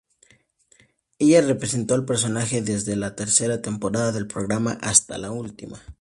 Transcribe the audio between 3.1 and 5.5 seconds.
tercera temporada del programa hasta la